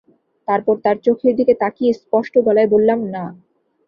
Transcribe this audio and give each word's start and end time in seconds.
তারপর 0.47 0.75
তার 0.85 0.97
চোখের 1.05 1.33
দিকে 1.39 1.53
তাকিয়ে 1.61 1.91
স্পষ্ট 1.95 2.33
গলায় 2.45 2.69
বললাম, 2.73 2.99
না। 3.07 3.23